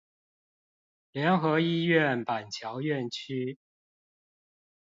[1.11, 3.59] 聯合醫院板橋院區